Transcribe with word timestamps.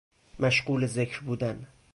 مشغول 0.39 0.85
ذکر 0.87 1.19
بودن 1.21 1.67